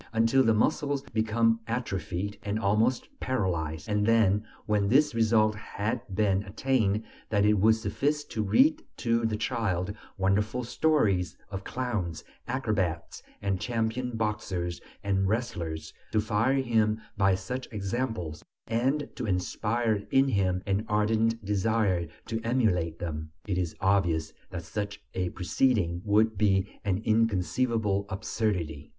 until 0.13 0.41
the 0.43 0.51
muscles 0.51 1.03
become 1.13 1.59
atrophied 1.67 2.39
and 2.41 2.57
almost 2.57 3.07
paralyzed; 3.19 3.87
and 3.87 4.03
then, 4.07 4.43
when 4.65 4.87
this 4.89 5.13
result 5.13 5.53
had 5.53 6.01
been 6.15 6.41
attained, 6.41 7.03
that 7.29 7.45
it 7.45 7.53
would 7.59 7.75
suffice 7.75 8.23
to 8.23 8.41
read 8.41 8.83
to 8.97 9.27
the 9.27 9.37
child 9.37 9.93
wonderful 10.17 10.63
stories 10.63 11.37
of 11.51 11.63
clowns, 11.63 12.23
acrobats 12.47 13.21
and 13.43 13.61
champion 13.61 14.17
boxers 14.17 14.81
and 15.03 15.27
wrestlers, 15.27 15.93
to 16.11 16.19
fire 16.19 16.55
him 16.55 16.99
by 17.15 17.35
such 17.35 17.67
examples, 17.71 18.43
and 18.65 19.07
to 19.15 19.27
inspire 19.27 20.01
in 20.09 20.29
him 20.29 20.63
an 20.65 20.83
ardent 20.89 21.45
desire 21.45 22.07
to 22.25 22.41
emulate 22.43 22.97
them. 22.97 23.29
It 23.45 23.59
is 23.59 23.75
obvious 23.79 24.33
that 24.49 24.63
such 24.63 24.99
a 25.13 25.29
proceeding 25.29 26.01
would 26.03 26.39
be 26.39 26.79
an 26.83 27.03
inconceivable 27.05 28.07
absurdity. 28.09 28.89